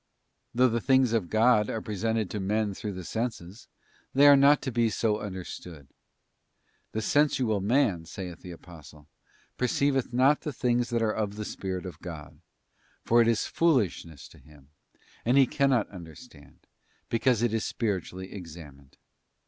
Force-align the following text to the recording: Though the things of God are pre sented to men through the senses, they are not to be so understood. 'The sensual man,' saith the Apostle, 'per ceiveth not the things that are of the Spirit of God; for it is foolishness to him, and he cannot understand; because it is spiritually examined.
Though 0.55 0.67
the 0.67 0.81
things 0.81 1.13
of 1.13 1.29
God 1.29 1.69
are 1.69 1.79
pre 1.79 1.93
sented 1.93 2.31
to 2.31 2.39
men 2.39 2.73
through 2.73 2.93
the 2.93 3.03
senses, 3.03 3.67
they 4.15 4.25
are 4.27 4.35
not 4.35 4.59
to 4.63 4.71
be 4.71 4.89
so 4.89 5.19
understood. 5.19 5.87
'The 6.93 7.03
sensual 7.03 7.61
man,' 7.61 8.05
saith 8.05 8.41
the 8.41 8.49
Apostle, 8.49 9.07
'per 9.59 9.67
ceiveth 9.67 10.11
not 10.11 10.41
the 10.41 10.51
things 10.53 10.89
that 10.89 11.03
are 11.03 11.13
of 11.13 11.35
the 11.35 11.45
Spirit 11.45 11.85
of 11.85 12.01
God; 12.01 12.41
for 13.05 13.21
it 13.21 13.27
is 13.27 13.45
foolishness 13.45 14.27
to 14.29 14.39
him, 14.39 14.69
and 15.23 15.37
he 15.37 15.45
cannot 15.45 15.87
understand; 15.91 16.65
because 17.09 17.43
it 17.43 17.53
is 17.53 17.63
spiritually 17.63 18.33
examined. 18.33 18.97